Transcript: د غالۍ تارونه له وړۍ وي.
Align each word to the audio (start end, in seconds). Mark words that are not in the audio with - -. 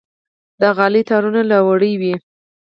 د 0.61 0.63
غالۍ 0.77 1.03
تارونه 1.09 1.41
له 1.51 1.57
وړۍ 1.67 1.93
وي. 2.01 2.13